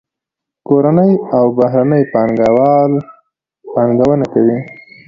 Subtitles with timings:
[0.67, 2.93] کورني او بهرني پانګه وال
[3.73, 4.57] پانګونه کوي.